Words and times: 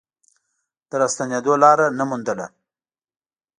د 0.89 0.91
راستنېدو 1.01 1.53
لاره 1.63 1.85
نه 1.97 2.03
موندله. 2.09 2.45